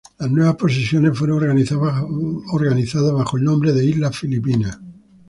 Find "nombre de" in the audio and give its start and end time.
3.43-3.85